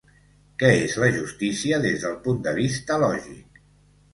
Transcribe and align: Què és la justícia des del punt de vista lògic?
Què 0.61 0.69
és 0.85 0.95
la 1.03 1.09
justícia 1.17 1.79
des 1.83 2.07
del 2.07 2.15
punt 2.25 2.41
de 2.49 2.55
vista 2.61 2.99
lògic? 3.05 3.63